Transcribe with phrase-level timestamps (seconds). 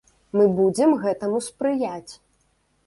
[0.39, 2.11] Мы будзем гэтаму спрыяць.